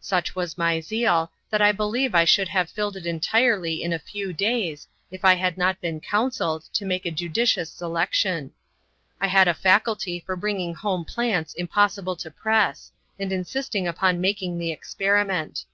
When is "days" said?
4.32-4.88